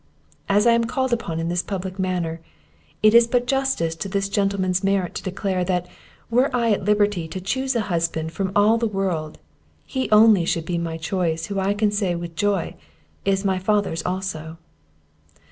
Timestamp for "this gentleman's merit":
4.09-5.13